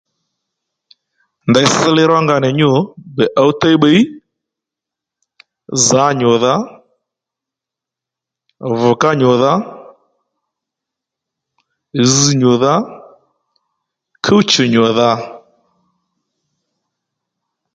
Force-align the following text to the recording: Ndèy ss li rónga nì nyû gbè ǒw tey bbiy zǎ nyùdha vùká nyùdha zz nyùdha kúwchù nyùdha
Ndèy 1.49 1.67
ss 1.69 1.81
li 1.95 2.03
rónga 2.09 2.35
nì 2.41 2.49
nyû 2.59 2.71
gbè 3.13 3.25
ǒw 3.43 3.51
tey 3.61 3.75
bbiy 3.77 3.99
zǎ 5.85 6.03
nyùdha 6.19 6.53
vùká 8.81 9.09
nyùdha 9.21 9.53
zz 12.11 12.23
nyùdha 12.41 12.73
kúwchù 14.23 14.63
nyùdha 14.73 15.11